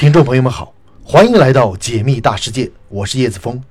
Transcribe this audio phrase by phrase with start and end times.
[0.00, 0.72] 听众朋友们好，
[1.04, 3.62] 欢迎来到解密大世界，我是叶子峰。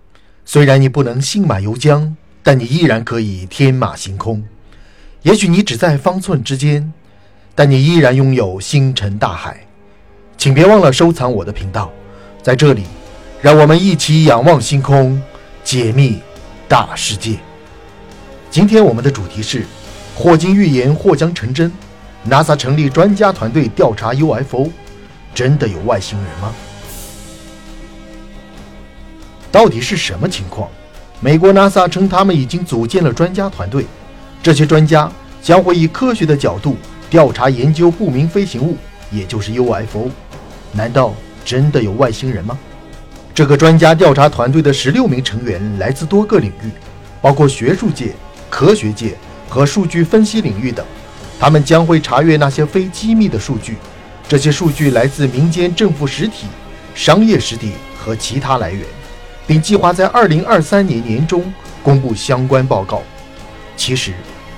[0.46, 2.14] 虽然你不能信马由缰，
[2.44, 4.44] 但你依然可以天马行空。
[5.24, 6.94] 也许你只在方寸之间，
[7.56, 9.66] 但你依然拥有星辰大海。
[10.38, 11.92] 请别忘了收藏我的频道，
[12.44, 12.84] 在这里，
[13.42, 15.20] 让我们一起仰望星空，
[15.64, 16.20] 解密
[16.68, 17.40] 大世界。
[18.52, 19.66] 今天我们的主题是：
[20.16, 21.72] 霍金预言或将成真
[22.30, 24.70] ，NASA 成立专家团队调查 UFO。
[25.34, 26.54] 真的有外星人吗？
[29.52, 30.70] 到底是什么情况？
[31.20, 33.86] 美国 NASA 称他们已经组建了专家团队，
[34.42, 35.12] 这些专家
[35.42, 36.78] 将会以科学的角度
[37.10, 38.78] 调查研究不明飞行物，
[39.12, 40.10] 也就是 UFO。
[40.72, 42.58] 难道真的有外星人吗？
[43.34, 46.70] 这个专家调查团队的十六名成员来自多个领域，
[47.22, 48.14] 包括学术界、
[48.50, 49.16] 科学界
[49.50, 50.86] 和数据分析领域等。
[51.40, 53.78] 他们将会查阅那些非机密的数据。
[54.30, 56.46] 这些数据来自民间政府实体、
[56.94, 58.86] 商业实体和其他来源，
[59.48, 63.02] 并计划在二零二三年年中公布相关报告。
[63.76, 64.14] 其实，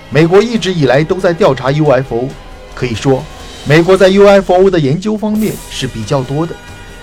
[0.10, 2.28] 美国一直以来都在调查 UFO，
[2.76, 3.24] 可以说，
[3.64, 6.54] 美国在 UFO 的研究方面是比较多的，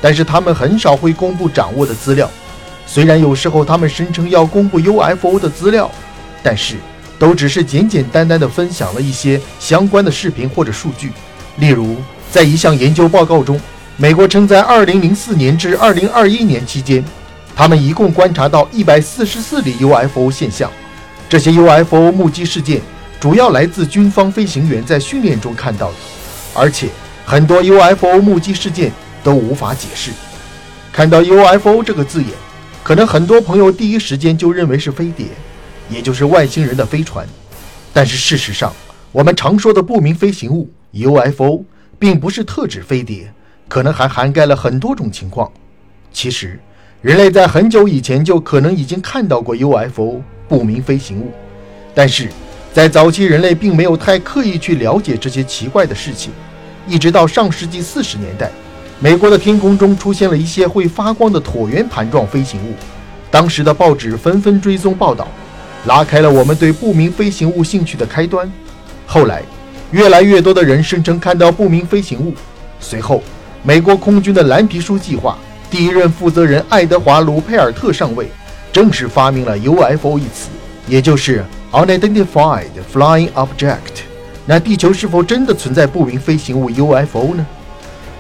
[0.03, 2.31] 但是他们很少会公布掌握的资料。
[2.85, 5.91] 虽然有时候他们声称要公布 UFO 的资料，
[6.43, 6.75] 但是
[7.19, 11.13] 都只是简简单单的分享了一些相关的视频或者数据，
[11.57, 11.97] 例如。
[12.39, 13.61] 在一项研究报告中，
[13.97, 17.05] 美国称在2004年至2021年期间，
[17.57, 20.71] 他们一共观察到144例 UFO 现象。
[21.29, 22.81] 这些 UFO 目击事件
[23.19, 25.97] 主要来自军方飞行员在训练中看到的，
[26.55, 26.91] 而且
[27.27, 28.93] 很多 UFO 目击事件
[29.25, 30.13] 都无法解释。
[30.93, 32.31] 看到 UFO 这个字眼，
[32.85, 35.27] 可能很多朋友第一时间就认为是飞碟，
[35.91, 37.27] 也就是外星人的飞船。
[37.93, 38.73] 但是事实上，
[39.11, 41.65] 我们常说的不明飞行物 UFO。
[41.99, 43.33] 并不是特指飞碟，
[43.67, 45.51] 可能还涵盖了很多种情况。
[46.13, 46.59] 其实，
[47.03, 51.33] 人类在很久以前就可能已经看到过 UFO 不明飞行物，
[51.95, 52.29] 但是
[52.73, 56.33] 在早期人类并没有太刻意去了解这些奇怪的事情。
[56.87, 58.51] 一直到上世纪四十年代，
[59.01, 62.75] 美国的天空中出现了一些会发光的椭圆盘状飞行物，
[63.31, 65.29] 当时的报纸纷纷追踪报道，
[65.87, 68.51] 拉开了我们对不明飞行物兴趣的开端。
[69.05, 69.43] 后来。
[69.91, 72.35] 越来越多的人声称看到不明飞行物。
[72.81, 73.23] 随后，
[73.63, 75.37] 美国空军的蓝皮书计划
[75.71, 78.29] 第一任负责人爱德华·鲁佩尔特上尉
[78.73, 80.49] 正式发明了 UFO 一词，
[80.87, 84.03] 也就是 Unidentified Flying Object。
[84.47, 87.47] 那地球是否真的存在不明飞行物 UFO 呢？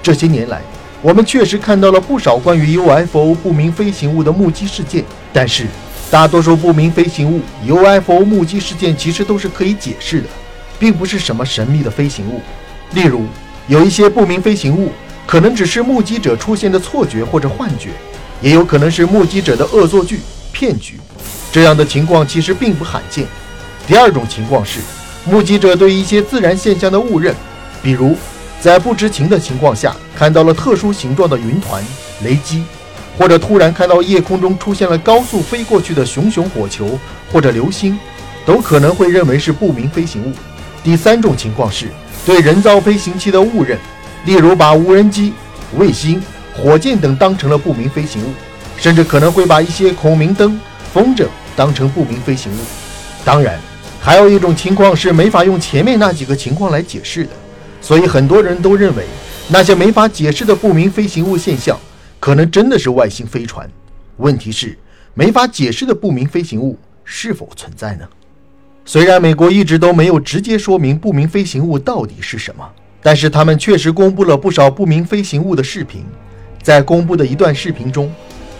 [0.02, 0.60] 这些年来，
[1.00, 5.66] 我们确实看到了不少关于 UFO 不明飞行物的目击事件，但是
[6.10, 10.28] 大多数不明飞行物 UFO 目击事件其实都是可以解释的。
[10.78, 12.40] 并不是什么神秘的飞行物，
[12.92, 13.26] 例如
[13.66, 14.92] 有一些不明飞行物
[15.26, 17.90] 可能只是目击者出现的错觉或者幻觉，
[18.40, 20.20] 也有可能是目击者的恶作剧、
[20.52, 20.94] 骗局。
[21.50, 23.26] 这样的情况其实并不罕见。
[23.86, 24.80] 第二种情况是，
[25.24, 27.34] 目击者对一些自然现象的误认，
[27.82, 28.16] 比如
[28.60, 31.82] 在不知情的情况下看到了特殊形状的云团、
[32.22, 32.62] 雷击，
[33.18, 36.98] 或者突然看到夜空中出现了高速飞过去的熊熊火球
[37.32, 37.98] 或者流星，
[38.46, 40.32] 都可能会认为是不明飞行物。
[40.88, 41.86] 第三种情况是
[42.24, 43.78] 对人造飞行器的误认，
[44.24, 45.34] 例如把无人机、
[45.76, 46.18] 卫星、
[46.56, 48.32] 火箭等当成了不明飞行物，
[48.78, 50.58] 甚至可能会把一些孔明灯、
[50.94, 52.56] 风筝当成不明飞行物。
[53.22, 53.60] 当然，
[54.00, 57.32] 还有一种情况是没法用前面那几个情况来解释的，
[57.82, 59.04] 所以很多人都认为
[59.46, 61.78] 那些没法解释的不明飞行物现象
[62.18, 63.70] 可能真的是外星飞船。
[64.16, 64.74] 问题是，
[65.12, 68.08] 没法解释的不明飞行物是否存在呢？
[68.90, 72.66] 虽然美国一直都没有直接说明不明飞行物到底是什么，
[73.02, 76.02] 但是他们确实公布了不少不明飞行物的视频。
[76.62, 78.10] 在公布的一段视频中，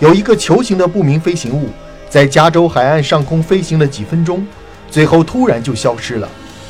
[0.00, 1.70] 有一个球形的不明飞行物
[2.10, 4.46] 在加州海岸上空飞行了几分钟，
[4.90, 6.28] 最后突然就消失了。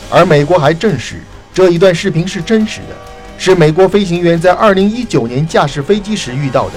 [0.08, 1.16] 而美国还证实
[1.52, 2.94] 这一段视频是真实的，
[3.38, 6.74] 是美国飞行员在2019年驾驶飞机时遇到的。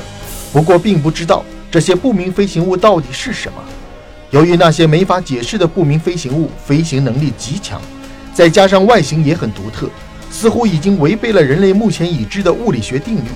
[0.51, 3.59] 不过，并不知道这些不明飞行物到底是什么。
[4.31, 7.81] 由于那些没法解释的不明飞行物飞行能力极强，
[8.33, 9.89] 再加上外形也很独特，
[10.31, 13.27] 似乎已经违背了人类目前已知的物理学定律，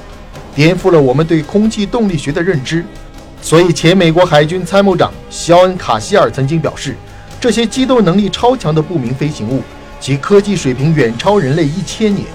[0.56, 2.84] 颠覆了我们对空气动力学的认知。
[3.42, 6.96] 所以，前美国海军参谋长肖恩·卡希尔曾经表示，
[7.42, 9.62] 这些机动能力超强的不明飞行物，
[10.00, 12.26] 其科技水平远超人类一千年。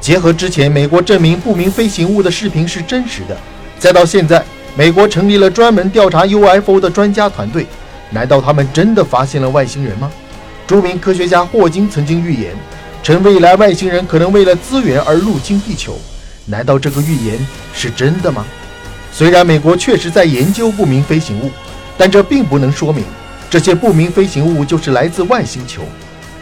[0.00, 3.36] 结合之前美国证明不明飞行物的视频是真实的，
[3.78, 4.44] 再到现在。
[4.78, 7.66] 美国成立了专门调查 UFO 的专家团队，
[8.10, 10.10] 难道他们真的发现了外星人吗？
[10.66, 12.54] 著名科学家霍金曾经预言，
[13.02, 15.98] 称未来外星人可能为了资源而入侵地球，
[16.44, 17.38] 难道这个预言
[17.72, 18.44] 是真的吗？
[19.10, 21.50] 虽然美国确实在研究不明飞行物，
[21.96, 23.02] 但这并不能说明
[23.48, 25.80] 这些不明飞行物就是来自外星球。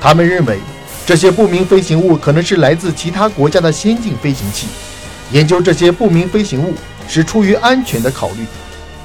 [0.01, 0.59] 他们认为，
[1.07, 4.67] 这些不明飞行物可能是来自其他国家的先进飞行器。
[5.31, 6.75] 研究这些不明飞行物
[7.09, 8.45] 是出于安全的考虑。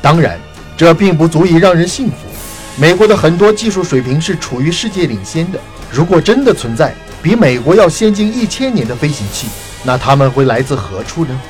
[0.02, 0.40] 当然，
[0.78, 2.16] 这并不足以让人信服。
[2.78, 5.60] 美国的很多技术水平是处于世界领先的。
[5.92, 9.48] 如果真的存在比美国要先进一千年的飞行器，
[9.84, 11.42] 那他们会来自何处呢？